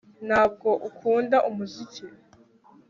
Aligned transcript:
Ntabwo 0.27 0.69
ukunda 0.87 1.37
umuziki 1.49 2.03